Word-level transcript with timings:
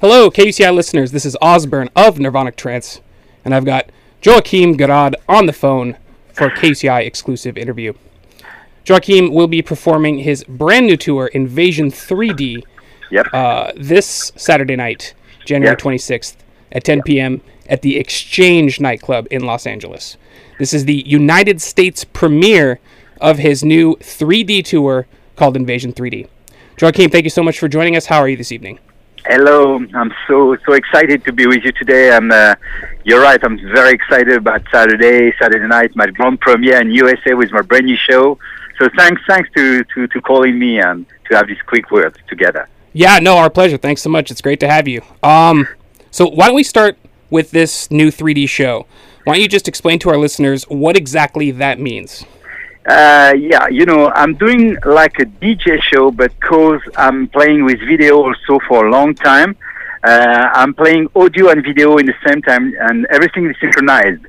Hello, 0.00 0.30
KUCI 0.30 0.74
listeners. 0.74 1.12
This 1.12 1.26
is 1.26 1.36
Osburn 1.42 1.88
of 1.94 2.16
Nirvanic 2.16 2.56
Trance, 2.56 3.00
and 3.44 3.54
I've 3.54 3.64
got 3.64 3.90
Joachim 4.22 4.76
Garraud 4.76 5.14
on 5.28 5.46
the 5.46 5.52
phone 5.52 5.96
for 6.32 6.46
a 6.46 6.50
KUCI 6.50 7.04
exclusive 7.04 7.58
interview. 7.58 7.92
Joachim 8.86 9.32
will 9.32 9.46
be 9.48 9.60
performing 9.62 10.18
his 10.20 10.42
brand 10.44 10.86
new 10.86 10.96
tour, 10.96 11.26
Invasion 11.28 11.90
3D, 11.90 12.62
Yep. 13.10 13.26
uh, 13.32 13.72
this 13.76 14.32
Saturday 14.36 14.76
night, 14.76 15.14
January 15.44 15.72
Yep. 15.72 15.80
26th 15.80 16.36
at 16.72 16.84
10 16.84 17.02
p.m. 17.02 17.40
at 17.68 17.82
the 17.82 17.98
Exchange 17.98 18.80
nightclub 18.80 19.26
in 19.30 19.42
Los 19.44 19.66
Angeles. 19.66 20.16
This 20.58 20.72
is 20.72 20.84
the 20.86 21.02
United 21.06 21.60
States 21.60 22.04
premiere 22.04 22.78
of 23.20 23.38
his 23.38 23.62
new 23.64 23.96
3D 23.96 24.64
tour 24.64 25.06
called 25.36 25.56
Invasion 25.56 25.92
3D. 25.92 26.26
Joachim, 26.80 27.10
thank 27.10 27.24
you 27.24 27.30
so 27.30 27.42
much 27.42 27.58
for 27.58 27.68
joining 27.68 27.96
us. 27.96 28.06
How 28.06 28.18
are 28.20 28.28
you 28.28 28.36
this 28.36 28.52
evening? 28.52 28.78
Hello. 29.26 29.76
I'm 29.94 30.12
so 30.26 30.56
so 30.66 30.72
excited 30.72 31.24
to 31.24 31.32
be 31.32 31.46
with 31.46 31.62
you 31.64 31.72
today. 31.72 32.12
I'm. 32.12 32.30
Uh, 32.30 32.54
you're 33.04 33.20
right. 33.20 33.38
I'm 33.42 33.58
very 33.74 33.92
excited 33.92 34.34
about 34.34 34.62
Saturday, 34.72 35.32
Saturday 35.40 35.66
night, 35.66 35.94
my 35.94 36.06
grand 36.06 36.40
premiere 36.40 36.80
in 36.80 36.90
USA 36.90 37.34
with 37.34 37.50
my 37.52 37.62
brand 37.62 37.86
new 37.86 37.96
show. 37.96 38.38
So 38.78 38.88
thanks, 38.96 39.20
thanks 39.28 39.50
to 39.56 39.84
to, 39.84 40.06
to 40.06 40.20
calling 40.22 40.58
me 40.58 40.80
and 40.80 41.06
to 41.28 41.36
have 41.36 41.48
this 41.48 41.60
quick 41.66 41.90
word 41.90 42.18
together. 42.28 42.68
Yeah, 42.92 43.18
no, 43.18 43.36
our 43.36 43.50
pleasure. 43.50 43.76
Thanks 43.76 44.02
so 44.02 44.10
much. 44.10 44.30
It's 44.30 44.40
great 44.40 44.60
to 44.60 44.68
have 44.68 44.88
you. 44.88 45.02
Um, 45.22 45.68
so 46.10 46.26
why 46.26 46.46
don't 46.46 46.56
we 46.56 46.64
start 46.64 46.98
with 47.28 47.50
this 47.50 47.90
new 47.90 48.10
3D 48.10 48.48
show? 48.48 48.86
Why 49.24 49.34
don't 49.34 49.42
you 49.42 49.48
just 49.48 49.68
explain 49.68 49.98
to 50.00 50.10
our 50.10 50.16
listeners 50.16 50.64
what 50.64 50.96
exactly 50.96 51.50
that 51.52 51.78
means? 51.78 52.24
Uh, 52.86 53.34
yeah, 53.36 53.68
you 53.68 53.84
know, 53.84 54.10
I'm 54.14 54.34
doing 54.34 54.76
like 54.86 55.18
a 55.18 55.26
DJ 55.26 55.82
show, 55.82 56.10
but 56.10 56.38
cause 56.40 56.80
I'm 56.96 57.28
playing 57.28 57.64
with 57.64 57.78
video 57.80 58.22
also 58.22 58.58
for 58.66 58.86
a 58.86 58.90
long 58.90 59.14
time. 59.14 59.56
Uh, 60.02 60.48
I'm 60.54 60.72
playing 60.72 61.08
audio 61.14 61.50
and 61.50 61.62
video 61.62 61.98
in 61.98 62.06
the 62.06 62.14
same 62.26 62.40
time, 62.40 62.74
and 62.80 63.06
everything 63.10 63.50
is 63.50 63.56
synchronized. 63.60 64.26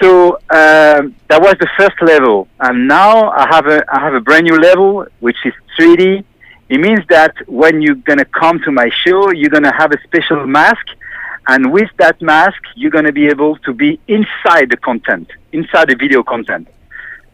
So 0.00 0.34
um, 0.50 1.16
that 1.28 1.40
was 1.42 1.56
the 1.58 1.68
first 1.76 2.00
level, 2.00 2.46
and 2.60 2.86
now 2.86 3.30
I 3.30 3.48
have 3.50 3.66
a 3.66 3.84
I 3.92 3.98
have 3.98 4.14
a 4.14 4.20
brand 4.20 4.44
new 4.44 4.56
level, 4.56 5.06
which 5.18 5.38
is 5.44 5.52
3D. 5.76 6.22
It 6.68 6.78
means 6.78 7.00
that 7.08 7.34
when 7.48 7.82
you're 7.82 7.96
gonna 7.96 8.24
come 8.24 8.60
to 8.60 8.70
my 8.70 8.88
show, 9.04 9.32
you're 9.32 9.50
gonna 9.50 9.74
have 9.74 9.90
a 9.90 10.00
special 10.04 10.46
mask, 10.46 10.86
and 11.48 11.72
with 11.72 11.90
that 11.96 12.22
mask, 12.22 12.62
you're 12.76 12.92
gonna 12.92 13.10
be 13.10 13.26
able 13.26 13.56
to 13.66 13.72
be 13.72 13.98
inside 14.06 14.70
the 14.70 14.76
content, 14.76 15.28
inside 15.50 15.88
the 15.88 15.96
video 15.96 16.22
content. 16.22 16.68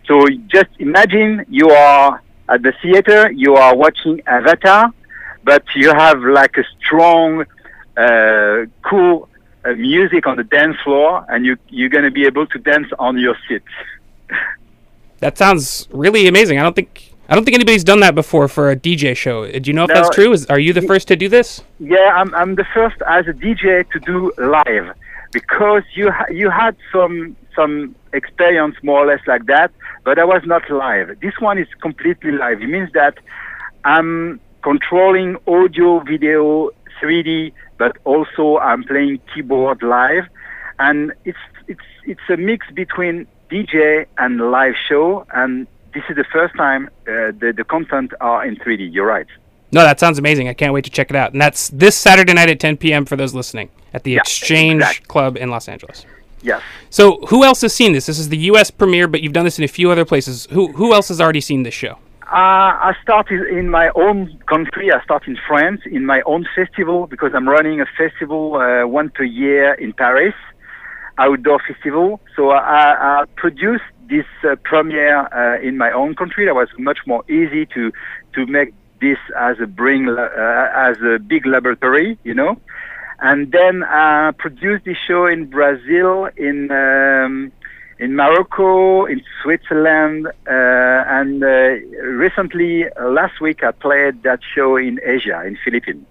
So 0.07 0.27
just 0.49 0.71
imagine 0.79 1.47
you 1.49 1.71
are 1.71 2.23
at 2.49 2.63
the 2.63 2.73
theater, 2.83 3.31
you 3.33 3.55
are 3.57 3.75
watching 3.75 4.21
Avatar, 4.27 4.93
but 5.45 5.65
you 5.75 5.93
have 5.93 6.21
like 6.23 6.57
a 6.59 6.65
strong, 6.79 7.45
uh, 7.97 8.67
cool 8.83 9.29
uh, 9.65 9.73
music 9.73 10.27
on 10.27 10.37
the 10.37 10.45
dance 10.45 10.77
floor, 10.85 11.25
and 11.29 11.47
you 11.47 11.57
you're 11.69 11.89
gonna 11.89 12.11
be 12.11 12.27
able 12.27 12.47
to 12.47 12.59
dance 12.59 12.89
on 12.99 13.19
your 13.19 13.37
seat. 13.49 13.63
That 15.21 15.39
sounds 15.39 15.89
really 15.91 16.27
amazing. 16.27 16.59
I 16.59 16.63
don't 16.63 16.77
think 16.77 17.15
I 17.31 17.35
don't 17.35 17.45
think 17.45 17.55
anybody's 17.55 17.85
done 17.85 18.01
that 18.01 18.15
before 18.15 18.47
for 18.47 18.71
a 18.71 18.77
DJ 18.77 19.17
show. 19.17 19.51
Do 19.51 19.71
you 19.71 19.73
know 19.73 19.85
if 19.85 19.89
No, 19.89 19.95
that's 19.95 20.15
true? 20.15 20.33
Is 20.33 20.45
are 20.47 20.59
you 20.59 20.75
the 20.75 20.83
first 20.83 21.09
to 21.09 21.17
do 21.17 21.31
this? 21.31 21.63
Yeah, 21.81 22.13
I'm 22.15 22.35
I'm 22.35 22.57
the 22.57 22.67
first 22.75 22.97
as 23.07 23.27
a 23.27 23.33
DJ 23.33 23.89
to 23.91 24.01
do 24.01 24.33
live 24.37 24.95
because 25.35 25.83
you 25.95 26.11
ha- 26.11 26.31
you 26.31 26.49
had 26.49 26.77
some 26.91 27.37
some 27.55 27.95
experience 28.15 28.77
more 28.83 29.01
or 29.05 29.07
less 29.07 29.21
like 29.27 29.45
that, 29.47 29.71
but 30.05 30.19
I 30.19 30.25
was 30.25 30.43
not 30.47 30.71
live. 30.71 31.21
This 31.21 31.35
one 31.41 31.59
is 31.59 31.69
completely 31.83 32.33
live. 32.33 32.63
It 32.63 32.69
means 32.69 32.91
that 32.95 33.19
I'm 33.85 34.41
controlling 34.63 35.37
audio, 35.47 35.99
video, 36.01 36.71
3D, 37.03 37.53
but 37.77 37.99
also 38.05 38.59
I'm 38.59 38.85
playing 38.85 39.21
keyboard 39.35 39.83
live, 39.83 40.25
and 40.79 41.13
it's 41.25 41.45
it's 41.67 41.89
it's 42.05 42.27
a 42.31 42.37
mix 42.37 42.71
between 42.71 43.27
DJ 43.51 44.07
and 44.17 44.53
live 44.53 44.77
show, 44.89 45.27
and 45.35 45.67
this 45.93 46.05
is 46.09 46.17
the 46.17 46.25
first 46.33 46.55
time 46.57 46.89
uh, 47.09 47.35
the 47.41 47.53
the 47.55 47.65
content 47.65 48.13
are 48.21 48.47
in 48.47 48.55
3D. 48.57 48.95
You're 48.95 49.07
right. 49.07 49.27
No, 49.75 49.83
that 49.83 49.99
sounds 49.99 50.21
amazing. 50.21 50.49
I 50.49 50.55
can't 50.55 50.73
wait 50.73 50.85
to 50.85 50.91
check 50.91 51.11
it 51.11 51.17
out. 51.17 51.33
And 51.33 51.41
that's 51.41 51.69
this 51.71 51.97
Saturday 51.97 52.33
night 52.33 52.49
at 52.49 52.61
10 52.61 52.77
p.m. 52.77 53.05
for 53.05 53.17
those 53.17 53.35
listening 53.35 53.71
at 53.93 54.05
the 54.05 54.13
Yeah, 54.13 54.21
Exchange 54.21 54.83
exact. 54.83 55.09
Club 55.09 55.37
in 55.37 55.51
Los 55.51 55.69
Angeles. 55.69 56.07
Yes. 56.43 56.63
So, 56.91 57.19
who 57.29 57.43
else 57.43 57.61
has 57.63 57.75
seen 57.75 57.93
this? 57.93 58.07
This 58.07 58.19
is 58.21 58.29
the 58.29 58.37
U.S. 58.53 58.71
premiere, 58.71 59.09
but 59.09 59.21
you've 59.23 59.33
done 59.33 59.45
this 59.45 59.59
in 59.59 59.65
a 59.65 59.69
few 59.69 59.91
other 59.91 60.05
places. 60.05 60.47
Who 60.53 60.69
who 60.73 60.95
else 60.95 61.09
has 61.09 61.21
already 61.21 61.41
seen 61.41 61.65
this 61.65 61.75
show? 61.75 61.99
Uh, 62.23 62.91
I 62.91 62.95
started 63.03 63.49
in 63.49 63.69
my 63.69 63.91
own 63.97 64.39
country. 64.47 64.93
I 64.93 65.03
started 65.03 65.31
in 65.31 65.39
France 65.49 65.81
in 65.87 66.07
my 66.07 66.23
own 66.23 66.47
festival 66.55 67.07
because 67.09 67.33
I'm 67.35 67.49
running 67.49 67.81
a 67.81 67.87
festival 67.99 68.57
uh, 68.57 68.87
once 68.87 69.13
a 69.21 69.25
year 69.27 69.75
in 69.75 69.93
Paris, 69.93 70.35
outdoor 71.19 71.61
festival. 71.67 72.21
So 72.37 72.51
I, 72.51 73.23
I 73.23 73.25
produced 73.37 73.85
this 74.09 74.27
uh, 74.49 74.57
premiere 74.65 75.19
uh, 75.33 75.61
in 75.61 75.79
my 75.79 75.91
own 75.91 76.15
country. 76.15 76.45
That 76.47 76.55
was 76.55 76.69
much 76.79 76.99
more 77.07 77.25
easy 77.31 77.67
to 77.75 77.91
to 78.35 78.47
make 78.47 78.73
this 79.01 79.19
as 79.39 79.61
a 79.61 79.67
bring 79.67 80.09
uh, 80.09 80.69
as 80.75 80.97
a 81.03 81.19
big 81.19 81.47
laboratory, 81.47 82.19
you 82.25 82.35
know. 82.35 82.59
And 83.21 83.53
then 83.53 83.83
I 83.85 84.33
produced 84.33 84.85
this 84.85 84.99
show 84.99 85.27
in 85.27 85.47
Brazil, 85.47 86.29
in 86.37 86.71
um, 86.71 87.53
in 87.99 88.17
Morocco, 88.17 89.07
in 89.07 89.23
Switzerland, 89.43 90.27
uh, 90.27 90.31
and 90.51 91.43
uh, 91.43 91.47
recently, 92.03 92.85
uh, 92.89 93.09
last 93.09 93.41
week, 93.41 93.63
I 93.63 93.71
played 93.71 94.25
that 94.25 94.41
show 94.55 94.77
in 94.77 95.01
Asia, 95.03 95.43
in 95.47 95.57
Philippines. 95.65 96.05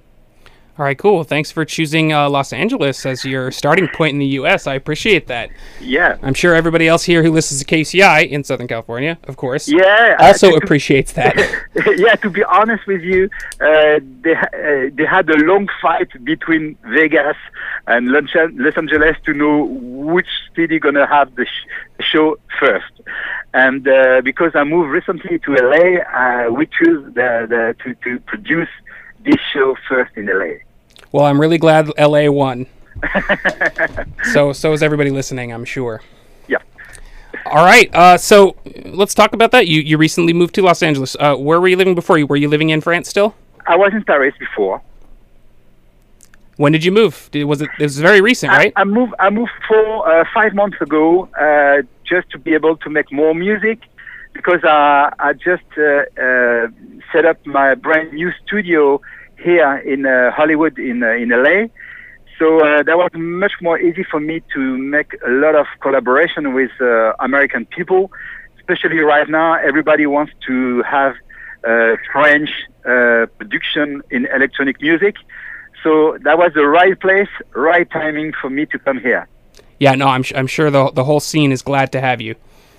All 0.76 0.84
right, 0.84 0.98
cool. 0.98 1.24
Thanks 1.24 1.52
for 1.52 1.66
choosing 1.66 2.14
uh, 2.14 2.28
Los 2.32 2.52
Angeles 2.52 3.06
as 3.06 3.24
your 3.24 3.52
starting 3.52 3.88
point 3.90 4.14
in 4.14 4.20
the 4.20 4.34
U.S. 4.42 4.66
I 4.66 4.74
appreciate 4.74 5.28
that. 5.28 5.52
Yeah, 5.80 6.18
I'm 6.24 6.34
sure 6.34 6.56
everybody 6.56 6.88
else 6.88 7.04
here 7.04 7.22
who 7.22 7.32
listens 7.32 7.64
to 7.64 7.66
KUCI 7.66 8.28
in 8.28 8.44
Southern 8.44 8.68
California, 8.68 9.20
of 9.26 9.38
course, 9.38 9.68
yeah. 9.68 10.18
also 10.20 10.50
to- 10.50 10.56
appreciates 10.56 11.14
that. 11.14 11.36
yeah, 11.98 12.16
to 12.16 12.30
be 12.32 12.44
honest 12.44 12.88
with 12.88 13.04
you, 13.04 13.30
uh, 13.62 14.00
they 14.22 14.34
uh, 14.36 14.90
they 14.96 15.06
had 15.06 15.30
a 15.30 15.38
long 15.46 15.70
fight 15.80 16.10
between 16.24 16.76
Vegas 16.86 17.38
and 17.86 18.08
Los 18.08 18.76
Angeles 18.76 19.16
to 19.26 19.34
know 19.34 19.66
which 19.66 20.30
city 20.56 20.80
gonna 20.80 21.06
have 21.06 21.36
the 21.36 21.46
sh- 21.46 22.04
show 22.04 22.40
first. 22.60 22.92
And 23.54 23.88
uh, 23.88 24.22
because 24.22 24.54
I 24.56 24.64
moved 24.64 24.90
recently 24.90 25.38
to 25.38 25.54
LA, 25.54 26.02
uh, 26.02 26.52
we 26.52 26.66
choose 26.66 27.14
the, 27.14 27.46
the 27.48 27.76
to 27.84 27.94
to 28.06 28.20
produce 28.22 28.70
this 29.24 29.40
show 29.54 29.76
first 29.88 30.16
in 30.18 30.26
LA. 30.28 30.56
well, 31.12 31.26
I'm 31.26 31.40
really 31.40 31.58
glad 31.58 31.90
LA 31.98 32.30
won. 32.30 32.66
so 34.34 34.54
so 34.54 34.74
is 34.74 34.84
everybody 34.84 35.10
listening, 35.10 35.52
I'm 35.52 35.66
sure. 35.66 36.02
Yeah. 36.48 36.58
All 37.48 37.66
right, 37.66 37.90
uh, 37.94 38.18
so 38.18 38.56
let's 38.86 39.14
talk 39.14 39.34
about 39.34 39.52
that. 39.52 39.68
You 39.68 39.82
you 39.82 39.98
recently 39.98 40.34
moved 40.34 40.54
to 40.56 40.62
Los 40.62 40.84
Angeles. 40.84 41.16
Uh, 41.20 41.36
where 41.36 41.60
were 41.60 41.68
you 41.68 41.76
living 41.78 41.96
before? 41.96 42.18
You 42.18 42.28
were 42.28 42.36
you 42.36 42.48
living 42.50 42.70
in 42.70 42.82
France 42.82 43.10
still? 43.10 43.34
I 43.66 43.76
was 43.76 43.94
in 43.94 44.04
Paris 44.04 44.36
before. 44.40 44.82
When 46.58 46.72
did 46.72 46.84
you 46.86 46.92
move? 46.92 47.30
Did, 47.32 47.46
was 47.46 47.62
it? 47.62 47.70
It 47.80 47.84
was 47.84 47.98
very 48.00 48.22
recent, 48.22 48.52
I- 48.54 48.58
right? 48.58 48.74
I, 48.76 48.84
moved. 48.84 49.14
I 49.20 49.30
moved 49.32 49.52
four, 49.68 50.08
uh, 50.08 50.24
five 50.34 50.54
months 50.54 50.80
ago, 50.82 51.28
uh, 51.40 51.82
just 52.04 52.30
to 52.32 52.38
be 52.38 52.54
able 52.54 52.78
to 52.78 52.90
make 52.92 53.12
more 53.12 53.34
music, 53.34 53.80
because 54.34 54.64
I 54.64 55.12
I 55.20 55.34
just 55.34 55.64
uh, 55.78 56.04
uh, 56.22 56.68
set 57.14 57.26
up 57.26 57.38
my 57.46 57.76
brand 57.76 58.12
new 58.12 58.32
studio 58.44 59.00
here 59.42 59.78
in 59.78 60.06
uh, 60.06 60.32
Hollywood, 60.32 60.78
in 60.80 61.04
uh, 61.04 61.12
in 61.12 61.30
LA. 61.30 61.68
So 62.40 62.60
uh, 62.60 62.84
that 62.84 62.98
was 62.98 63.12
much 63.14 63.54
more 63.62 63.80
easy 63.80 64.04
for 64.04 64.20
me 64.20 64.42
to 64.54 64.78
make 64.78 65.14
a 65.26 65.30
lot 65.30 65.56
of 65.56 65.68
collaboration 65.82 66.54
with 66.54 66.72
uh, 66.82 67.14
American 67.20 67.66
people, 67.68 68.12
especially 68.58 69.00
right 69.00 69.30
now. 69.30 69.54
Everybody 69.54 70.08
wants 70.08 70.34
to 70.48 70.82
have 70.84 71.14
uh, 71.64 71.96
French 72.12 72.50
uh, 72.86 73.28
production 73.38 74.02
in 74.10 74.26
electronic 74.36 74.82
music. 74.82 75.16
So 75.84 76.18
that 76.24 76.38
was 76.38 76.52
the 76.56 76.66
right 76.66 77.00
place, 77.00 77.30
right 77.54 77.90
timing 77.90 78.34
for 78.42 78.50
me 78.50 78.66
to 78.68 78.80
come 78.80 79.00
here. 79.00 79.28
yeah, 79.80 79.96
no, 79.96 80.08
I'm, 80.08 80.24
I'm 80.36 80.48
sure 80.48 80.72
the 80.72 80.92
the 80.92 81.04
whole 81.04 81.20
scene 81.20 81.52
is 81.52 81.62
glad 81.62 81.92
to 81.92 82.02
have 82.02 82.20
you. 82.22 82.36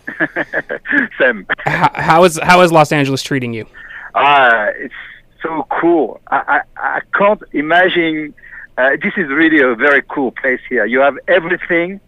Sam, 1.18 1.46
How, 1.64 1.90
how 1.94 2.24
is 2.24 2.38
how 2.42 2.60
is 2.62 2.72
Los 2.72 2.92
Angeles 2.92 3.22
treating 3.22 3.54
you? 3.54 3.66
Uh, 4.14 4.70
it's 4.76 4.94
so 5.42 5.66
cool. 5.80 6.20
I, 6.28 6.62
I, 6.76 6.96
I 6.96 7.00
can't 7.16 7.42
imagine. 7.52 8.34
Uh, 8.76 8.90
this 9.02 9.12
is 9.16 9.28
really 9.28 9.60
a 9.60 9.74
very 9.74 10.02
cool 10.02 10.32
place 10.32 10.60
here. 10.68 10.84
You 10.84 11.00
have 11.00 11.16
everything 11.28 12.00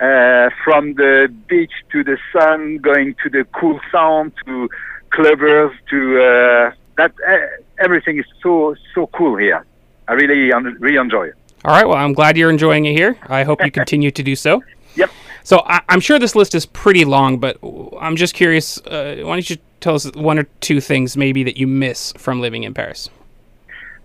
uh, 0.00 0.50
from 0.64 0.94
the 0.94 1.32
beach 1.48 1.72
to 1.92 2.02
the 2.02 2.18
sun, 2.32 2.78
going 2.78 3.14
to 3.22 3.30
the 3.30 3.44
cool 3.52 3.80
sound 3.92 4.32
to 4.46 4.68
clubbers 5.10 5.74
to 5.90 6.22
uh, 6.22 6.72
that. 6.96 7.12
Uh, 7.26 7.36
everything 7.78 8.18
is 8.18 8.26
so 8.42 8.74
so 8.94 9.06
cool 9.08 9.36
here. 9.36 9.64
I 10.08 10.14
really 10.14 10.52
un- 10.52 10.76
really 10.80 10.96
enjoy 10.96 11.28
it. 11.28 11.34
All 11.64 11.74
right, 11.74 11.86
well, 11.86 11.98
I'm 11.98 12.12
glad 12.12 12.36
you're 12.36 12.50
enjoying 12.50 12.86
it 12.86 12.92
here. 12.92 13.16
I 13.28 13.42
hope 13.42 13.64
you 13.64 13.70
continue 13.70 14.10
to 14.10 14.22
do 14.22 14.36
so. 14.36 14.62
Yep. 14.96 15.10
So 15.44 15.62
I, 15.64 15.80
I'm 15.90 16.00
sure 16.00 16.18
this 16.18 16.34
list 16.34 16.56
is 16.56 16.66
pretty 16.66 17.04
long, 17.04 17.38
but 17.38 17.58
I'm 18.00 18.16
just 18.16 18.34
curious. 18.34 18.78
Uh, 18.78 19.20
why 19.22 19.36
don't 19.36 19.48
you 19.48 19.56
tell 19.80 19.94
us 19.94 20.10
one 20.14 20.38
or 20.38 20.44
two 20.60 20.80
things 20.80 21.16
maybe 21.16 21.42
that 21.44 21.56
you 21.56 21.66
miss 21.66 22.12
from 22.16 22.40
living 22.40 22.64
in 22.64 22.74
Paris? 22.74 23.10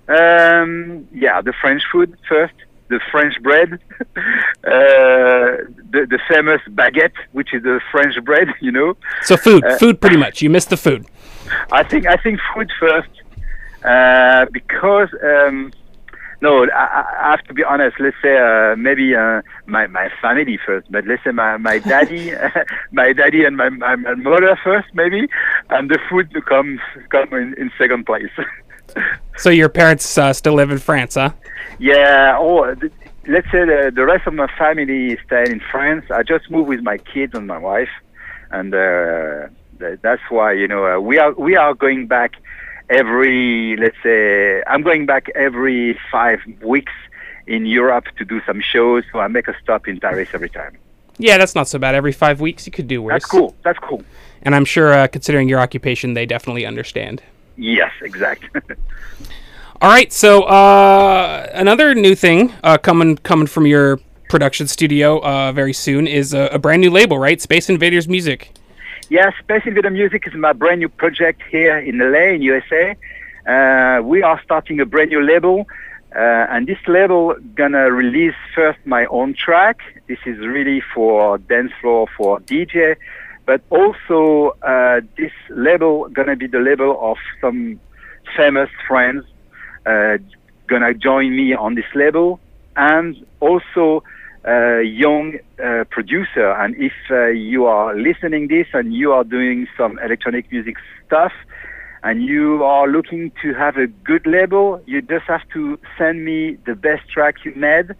Um, 0.08 1.08
yeah, 1.14 1.42
the 1.42 1.54
French 1.62 1.82
food 1.92 2.18
first, 2.28 2.54
the 2.90 3.00
French 3.12 3.42
bread, 3.42 3.74
uh, 4.66 5.64
the 5.92 6.06
the 6.10 6.20
famous 6.28 6.62
baguette, 6.70 7.14
which 7.32 7.54
is 7.54 7.64
the 7.64 7.80
French 7.92 8.16
bread. 8.24 8.48
You 8.62 8.72
know, 8.72 8.98
So 9.24 9.38
food, 9.38 9.64
food, 9.80 10.00
pretty 10.02 10.18
much. 10.26 10.42
You 10.42 10.50
miss 10.50 10.66
the 10.66 10.78
food. 10.78 11.06
I 11.72 11.84
think 11.84 12.06
I 12.08 12.18
think 12.18 12.40
food 12.54 12.70
first, 12.80 13.10
uh, 13.84 14.46
because 14.52 15.10
um, 15.24 15.72
no, 16.44 16.66
I, 16.66 17.06
I 17.22 17.32
have 17.32 17.44
to 17.48 17.54
be 17.54 17.64
honest. 17.64 17.96
Let's 18.00 18.18
say 18.22 18.38
uh, 18.38 18.76
maybe 18.76 19.16
uh, 19.16 19.42
my 19.66 19.88
my 19.88 20.10
family 20.22 20.60
first, 20.66 20.92
but 20.92 21.08
let's 21.08 21.24
say 21.24 21.32
my 21.32 21.56
my 21.56 21.80
daddy, 21.80 22.34
my 22.92 23.14
daddy 23.14 23.46
and 23.46 23.56
my, 23.56 23.70
my 23.70 23.96
my 23.96 24.16
mother 24.16 24.60
first, 24.62 24.90
maybe, 24.94 25.30
and 25.70 25.90
the 25.90 25.98
food 26.10 26.32
to 26.32 26.42
come 26.42 26.80
come 27.10 27.34
in, 27.34 27.56
in 27.58 27.72
second 27.78 28.06
place. 28.06 28.36
So 29.38 29.50
your 29.50 29.70
parents 29.70 30.18
uh, 30.18 30.34
still 30.34 30.54
live 30.54 30.70
in 30.70 30.78
France, 30.78 31.16
huh? 31.16 31.32
yeah. 31.80 32.38
Oh, 32.38 32.76
th- 32.76 32.92
let's 33.28 33.48
say 33.48 33.66
the, 33.66 33.92
the 33.96 34.06
rest 34.06 34.28
of 34.28 34.34
my 34.36 34.48
family 34.58 35.14
is 35.14 35.20
staying 35.26 35.52
in 35.52 35.62
France. 35.72 36.06
I 36.12 36.22
just 36.22 36.52
moved 36.52 36.68
with 36.68 36.82
my 36.82 36.98
kids 36.98 37.34
and 37.34 37.48
my 37.48 37.58
wife, 37.58 37.94
and 38.52 38.76
uh, 38.76 39.48
th- 39.80 40.00
that's 40.04 40.22
why 40.30 40.52
you 40.52 40.68
know 40.68 40.86
uh, 40.86 41.00
we 41.00 41.18
are 41.18 41.34
we 41.34 41.56
are 41.56 41.74
going 41.74 42.06
back 42.06 42.34
every 42.90 43.76
let's 43.78 43.98
say 44.04 44.64
I'm 44.68 44.82
going 44.82 45.06
back 45.06 45.30
every 45.36 46.00
five 46.12 46.40
weeks 46.62 46.94
in 47.48 47.66
Europe 47.66 48.06
to 48.18 48.26
do 48.26 48.42
some 48.46 48.62
shows. 48.62 49.04
So 49.12 49.20
I 49.20 49.28
make 49.28 49.48
a 49.48 49.56
stop 49.62 49.88
in 49.88 50.00
Paris 50.00 50.30
every 50.34 50.50
time. 50.50 50.78
Yeah, 51.18 51.38
that's 51.38 51.56
not 51.56 51.68
so 51.68 51.78
bad. 51.78 51.96
Every 51.96 52.12
five 52.12 52.42
weeks, 52.42 52.66
you 52.66 52.72
could 52.72 52.88
do 52.88 53.02
worse. 53.02 53.14
That's 53.14 53.26
cool. 53.26 53.56
That's 53.64 53.80
cool. 53.80 54.04
And 54.42 54.56
I'm 54.56 54.66
sure, 54.66 54.94
uh, 54.94 55.08
considering 55.08 55.48
your 55.48 55.60
occupation, 55.60 56.16
they 56.16 56.26
definitely 56.26 56.66
understand. 56.66 57.22
Yes, 57.56 57.92
exact. 58.02 58.44
All 59.82 59.90
right, 59.90 60.12
so 60.12 60.44
uh, 60.44 61.48
another 61.54 61.94
new 61.94 62.16
thing 62.16 62.54
uh, 62.64 62.78
coming 62.78 63.18
coming 63.18 63.48
from 63.48 63.68
your 63.68 64.00
production 64.30 64.68
studio 64.68 65.22
uh, 65.22 65.52
very 65.52 65.74
soon 65.74 66.08
is 66.08 66.34
a, 66.34 66.48
a 66.54 66.58
brand 66.58 66.82
new 66.82 66.90
label, 66.90 67.18
right? 67.18 67.40
Space 67.42 67.70
Invaders 67.70 68.08
Music. 68.08 68.52
Yeah, 69.10 69.32
Space 69.40 69.64
Invader 69.66 69.90
Music 69.90 70.26
is 70.28 70.34
my 70.34 70.54
brand 70.54 70.80
new 70.80 70.88
project 70.88 71.42
here 71.52 71.78
in 71.78 72.00
LA, 72.00 72.36
in 72.36 72.42
USA. 72.42 72.96
Uh, 73.46 74.02
we 74.02 74.24
are 74.24 74.42
starting 74.44 74.80
a 74.80 74.86
brand 74.86 75.10
new 75.10 75.22
label, 75.22 75.68
uh, 76.16 76.48
and 76.50 76.68
this 76.68 76.78
label 76.88 77.36
gonna 77.54 77.92
release 77.92 78.34
first 78.56 78.80
my 78.86 79.06
own 79.08 79.34
track. 79.34 79.82
This 80.08 80.20
is 80.26 80.40
really 80.40 80.82
for 80.94 81.38
dance 81.38 81.74
floor 81.82 82.08
for 82.16 82.40
DJ, 82.40 82.96
but 83.46 83.62
also 83.70 84.56
uh, 84.62 85.02
this 85.18 85.34
label 85.50 86.08
gonna 86.08 86.38
be 86.38 86.48
the 86.48 86.60
label 86.60 86.98
of 87.02 87.18
some 87.42 87.80
famous 88.38 88.70
friends 88.88 89.26
uh, 89.86 90.18
gonna 90.68 90.94
join 90.94 91.36
me 91.36 91.54
on 91.54 91.76
this 91.76 91.94
label, 91.94 92.40
and 92.78 93.18
also 93.42 94.02
uh, 94.48 94.80
young 94.80 95.40
uh, 95.64 95.86
producer. 95.90 96.52
And 96.52 96.76
if 96.78 96.94
uh, 97.10 97.28
you 97.28 97.66
are 97.66 97.96
listening 97.96 98.48
this 98.48 98.68
and 98.74 98.94
you 98.94 99.12
are 99.14 99.24
doing 99.24 99.68
some 99.78 100.00
electronic 100.00 100.52
music 100.52 100.76
stuff, 101.06 101.32
and 102.04 102.22
you 102.22 102.64
are 102.64 102.88
looking 102.88 103.32
to 103.42 103.54
have 103.54 103.78
a 103.78 103.88
good 103.88 104.28
label, 104.28 104.82
you 104.86 105.02
just 105.02 105.26
have 105.26 105.42
to 105.54 105.80
send 105.98 106.26
me 106.26 106.58
the 106.66 106.76
best 106.76 107.08
track 107.10 107.46
you 107.46 107.54
made 107.56 107.96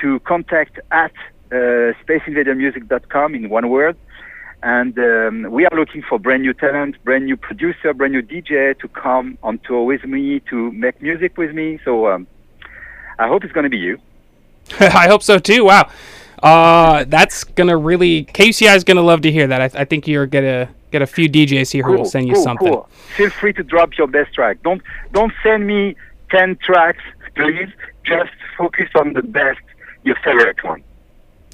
to 0.00 0.18
contact 0.20 0.80
at 0.90 1.12
uh, 1.52 1.94
spaceinvadermusic.com 2.02 3.34
in 3.34 3.48
one 3.48 3.70
word. 3.70 3.96
And 4.64 4.98
um, 4.98 5.52
we 5.52 5.66
are 5.66 5.76
looking 5.76 6.02
for 6.02 6.18
brand 6.18 6.42
new 6.42 6.54
talent, 6.54 6.96
brand 7.04 7.26
new 7.26 7.36
producer, 7.36 7.94
brand 7.94 8.14
new 8.14 8.22
DJ 8.22 8.76
to 8.80 8.88
come 8.88 9.38
on 9.42 9.58
tour 9.58 9.84
with 9.84 10.04
me, 10.04 10.40
to 10.50 10.72
make 10.72 11.00
music 11.00 11.36
with 11.36 11.54
me. 11.54 11.78
So 11.84 12.08
um, 12.08 12.26
I 13.18 13.28
hope 13.28 13.44
it's 13.44 13.52
going 13.52 13.64
to 13.64 13.70
be 13.70 13.76
you. 13.76 13.98
I 14.80 15.08
hope 15.08 15.22
so 15.22 15.38
too. 15.38 15.64
Wow, 15.64 15.90
uh, 16.42 17.04
that's 17.08 17.44
gonna 17.44 17.76
really 17.76 18.24
KUCI 18.26 18.74
is 18.76 18.84
gonna 18.84 19.02
love 19.02 19.22
to 19.22 19.32
hear 19.32 19.46
that. 19.46 19.60
I, 19.60 19.80
I 19.80 19.84
think 19.84 20.06
you're 20.06 20.26
gonna 20.26 20.68
get 20.90 21.02
a 21.02 21.06
few 21.06 21.28
DJs 21.28 21.72
here 21.72 21.84
who 21.84 21.92
will 21.92 22.04
send 22.04 22.28
you 22.28 22.34
cool, 22.34 22.42
something. 22.42 22.72
Cool. 22.72 22.88
Feel 23.16 23.30
free 23.30 23.52
to 23.54 23.62
drop 23.62 23.96
your 23.98 24.06
best 24.06 24.34
track. 24.34 24.62
Don't 24.62 24.82
don't 25.12 25.32
send 25.42 25.66
me 25.66 25.96
ten 26.30 26.56
tracks, 26.56 27.02
please. 27.34 27.68
Just 28.04 28.32
focus 28.58 28.88
on 28.94 29.12
the 29.12 29.22
best, 29.22 29.60
your 30.02 30.16
favorite 30.24 30.62
one. 30.62 30.82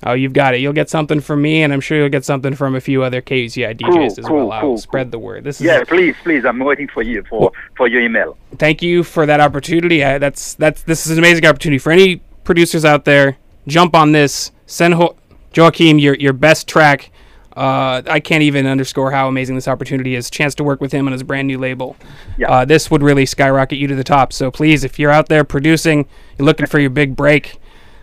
Oh, 0.02 0.14
you've 0.14 0.32
got 0.32 0.54
it. 0.54 0.60
You'll 0.60 0.72
get 0.72 0.88
something 0.88 1.20
from 1.20 1.42
me, 1.42 1.62
and 1.62 1.72
I'm 1.74 1.80
sure 1.82 1.98
you'll 1.98 2.08
get 2.08 2.24
something 2.24 2.54
from 2.54 2.74
a 2.74 2.80
few 2.80 3.02
other 3.02 3.20
KUCI 3.20 3.76
DJs 3.76 3.86
Cool, 3.86 4.04
as 4.06 4.18
cool, 4.26 4.36
well. 4.36 4.52
I'll 4.52 4.60
cool, 4.62 4.78
spread 4.78 5.10
the 5.10 5.18
word. 5.18 5.44
This 5.44 5.60
is 5.60 5.66
Yeah, 5.66 5.84
please, 5.84 6.16
please. 6.22 6.44
I'm 6.46 6.58
waiting 6.58 6.88
for 6.88 7.02
you 7.02 7.22
for 7.28 7.52
for 7.76 7.86
your 7.86 8.00
email. 8.00 8.36
thank 8.58 8.82
you 8.82 9.04
for 9.04 9.26
that 9.26 9.40
opportunity. 9.40 10.02
I, 10.02 10.16
that's 10.18 10.54
that's 10.54 10.82
this 10.84 11.06
is 11.06 11.12
an 11.12 11.18
amazing 11.18 11.44
opportunity 11.44 11.78
for 11.78 11.92
any 11.92 12.22
producers 12.50 12.84
out 12.84 13.04
there. 13.04 13.36
Jump 13.68 13.94
on 13.94 14.10
this. 14.10 14.50
Send 14.66 14.94
Ho- 14.94 15.14
Joachim 15.54 16.00
your 16.00 16.14
your 16.14 16.32
best 16.32 16.66
track. 16.66 17.12
Uh, 17.56 18.02
I 18.08 18.18
can't 18.18 18.42
even 18.42 18.66
underscore 18.66 19.12
how 19.12 19.28
amazing 19.28 19.54
this 19.54 19.68
opportunity 19.68 20.16
is. 20.16 20.28
Chance 20.30 20.56
to 20.56 20.64
work 20.64 20.80
with 20.80 20.90
him 20.90 21.06
on 21.06 21.12
his 21.12 21.22
brand 21.22 21.46
new 21.46 21.58
label. 21.58 21.94
Yeah. 22.38 22.50
Uh, 22.50 22.64
this 22.64 22.90
would 22.90 23.04
really 23.04 23.24
skyrocket 23.24 23.78
you 23.78 23.86
to 23.86 23.94
the 23.94 24.02
top. 24.02 24.32
So 24.32 24.50
please, 24.50 24.82
if 24.82 24.98
you're 24.98 25.12
out 25.12 25.28
there 25.28 25.44
producing, 25.44 26.08
you're 26.38 26.46
looking 26.46 26.66
for 26.66 26.80
your 26.80 26.90
big 26.90 27.14
break, 27.14 27.60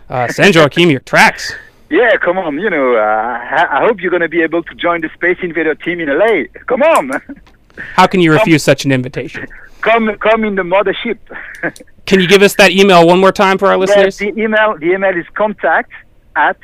uh, 0.08 0.28
send 0.28 0.54
Joachim 0.54 0.88
your 0.90 1.00
tracks. 1.00 1.52
Yeah, 1.90 2.18
come 2.18 2.36
on. 2.36 2.58
You 2.58 2.68
know, 2.68 2.96
uh, 2.96 3.00
I 3.00 3.66
I 3.70 3.80
hope 3.86 4.00
you're 4.02 4.10
going 4.10 4.20
to 4.20 4.28
be 4.28 4.42
able 4.42 4.62
to 4.62 4.74
join 4.74 5.00
the 5.00 5.08
Space 5.14 5.38
Invader 5.42 5.74
team 5.74 6.00
in 6.00 6.08
LA. 6.08 6.44
Come 6.66 6.82
on, 6.82 7.10
How 7.94 8.06
can 8.06 8.20
you 8.20 8.32
refuse 8.32 8.62
such 8.62 8.84
an 8.84 8.92
invitation? 8.92 9.46
come 9.80 10.14
come 10.18 10.44
in 10.44 10.54
the 10.56 10.62
mothership. 10.62 11.18
Can 12.06 12.20
you 12.20 12.26
give 12.26 12.40
us 12.42 12.54
that 12.56 12.70
email 12.72 13.06
one 13.06 13.20
more 13.20 13.30
time 13.32 13.58
for 13.58 13.66
our 13.66 13.72
Yeah, 13.74 13.76
listeners? 13.80 14.16
the 14.18 14.28
email 14.36 14.76
the 14.78 14.92
email 14.92 15.14
is 15.16 15.26
contact 15.34 15.92
at 16.36 16.56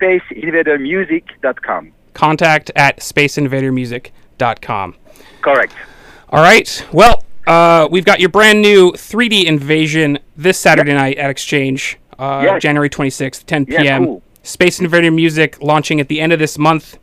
spaceinvadermusic.com. 0.00 1.92
Contact 2.14 2.70
at 2.76 2.98
spaceinvadermusic.com. 2.98 4.94
Correct. 5.42 5.72
All 6.30 6.42
right. 6.42 6.86
Well, 6.92 7.24
uh, 7.46 7.88
we've 7.90 8.04
got 8.04 8.20
your 8.20 8.28
brand 8.30 8.62
new 8.62 8.92
3D 8.92 9.44
Invasion 9.44 10.18
this 10.36 10.58
Saturday 10.58 10.94
night 10.94 11.18
at 11.18 11.30
Exchange, 11.30 11.98
uh, 12.18 12.42
Yes. 12.44 12.62
January 12.62 12.88
26th, 12.88 13.44
10 13.46 13.66
Yeah, 13.68 13.82
p.m. 13.82 14.04
cool. 14.06 14.22
Space 14.42 14.80
Invader 14.80 15.10
Music 15.10 15.60
launching 15.62 16.00
at 16.00 16.08
the 16.08 16.20
end 16.20 16.32
of 16.32 16.38
this 16.38 16.56
month. 16.58 16.98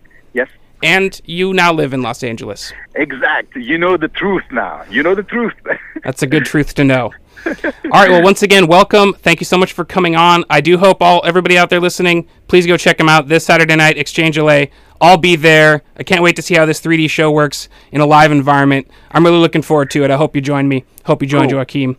And 0.84 1.20
you 1.26 1.54
now 1.54 1.72
live 1.74 1.94
in 1.94 2.02
Los 2.02 2.24
Angeles. 2.24 2.74
Exactly. 2.96 3.64
You 3.64 3.78
know 3.78 3.98
the 3.98 4.08
truth 4.08 4.44
now. 4.52 4.84
You 4.90 5.04
know 5.04 5.14
the 5.16 5.24
truth. 5.24 5.54
That's 6.04 6.24
a 6.24 6.28
good 6.28 6.46
truth 6.46 6.74
to 6.76 6.84
know. 6.84 7.12
All 7.46 7.52
right. 7.92 8.10
Well, 8.10 8.24
once 8.24 8.44
again, 8.44 8.68
welcome. 8.68 9.14
Thank 9.14 9.40
you 9.42 9.46
so 9.46 9.58
much 9.58 9.74
for 9.74 9.84
coming 9.86 10.16
on. 10.16 10.44
I 10.50 10.62
do 10.62 10.78
hope 10.78 11.02
all 11.02 11.22
everybody 11.26 11.58
out 11.58 11.70
there 11.70 11.80
listening, 11.80 12.28
please 12.48 12.68
go 12.68 12.78
check 12.78 12.98
them 12.98 13.10
out 13.10 13.28
this 13.28 13.46
Saturday 13.46 13.76
night, 13.76 13.98
Exchange 13.98 14.38
LA. 14.38 14.66
I'll 15.00 15.18
be 15.18 15.36
there. 15.36 15.82
I 15.98 16.04
can't 16.04 16.22
wait 16.22 16.36
to 16.36 16.44
see 16.44 16.54
how 16.56 16.66
this 16.68 16.80
3D 16.82 17.10
show 17.10 17.32
works 17.32 17.68
in 17.92 18.02
a 18.02 18.06
live 18.06 18.32
environment. 18.32 18.88
I'm 19.12 19.26
really 19.26 19.40
looking 19.40 19.64
forward 19.64 19.90
to 19.92 20.04
it. 20.04 20.12
I 20.12 20.18
hope 20.18 20.36
you 20.36 20.42
join 20.42 20.68
me. 20.68 20.84
Hope 21.06 21.22
you 21.24 21.28
join 21.28 21.50
Cool. 21.50 21.58
Joachim. 21.60 21.98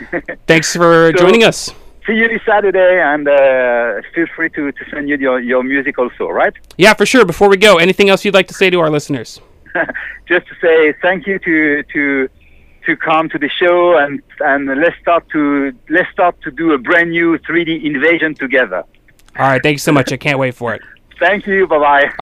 Thanks 0.46 0.74
for 0.74 1.12
So- 1.12 1.18
joining 1.24 1.44
us. 1.44 1.70
See 2.08 2.14
you 2.14 2.26
this 2.26 2.40
Saturday, 2.46 3.02
and 3.02 3.28
uh, 3.28 4.00
feel 4.14 4.26
free 4.34 4.48
to, 4.50 4.72
to 4.72 4.90
send 4.90 5.10
you 5.10 5.18
your, 5.18 5.40
your 5.40 5.62
music 5.62 5.98
also, 5.98 6.28
right? 6.28 6.54
Yeah, 6.78 6.94
for 6.94 7.04
sure. 7.04 7.26
Before 7.26 7.50
we 7.50 7.58
go, 7.58 7.76
anything 7.76 8.08
else 8.08 8.24
you'd 8.24 8.32
like 8.32 8.48
to 8.48 8.54
say 8.54 8.70
to 8.70 8.80
our 8.80 8.88
listeners? 8.88 9.42
Just 10.26 10.46
to 10.46 10.54
say 10.58 10.94
thank 11.02 11.26
you 11.26 11.38
to 11.40 11.82
to 11.82 12.28
to 12.86 12.96
come 12.96 13.28
to 13.28 13.38
the 13.38 13.50
show, 13.50 13.98
and 13.98 14.22
and 14.40 14.66
let's 14.80 14.98
start 14.98 15.28
to 15.32 15.74
let's 15.90 16.10
start 16.10 16.40
to 16.44 16.50
do 16.50 16.72
a 16.72 16.78
brand 16.78 17.10
new 17.10 17.36
3D 17.40 17.84
invasion 17.84 18.34
together. 18.34 18.84
All 19.38 19.46
right. 19.46 19.62
Thank 19.62 19.74
you 19.74 19.78
so 19.78 19.92
much. 19.92 20.10
I 20.10 20.16
can't 20.16 20.38
wait 20.38 20.54
for 20.54 20.74
it. 20.74 20.80
Thank 21.18 21.46
you. 21.46 21.66
Bye 21.66 21.78
bye. 21.78 22.12